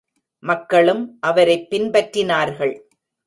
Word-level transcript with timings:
மக்களும் 0.39 1.17
அவரைப் 1.19 1.67
பின்பற்றினார்கள். 1.71 2.79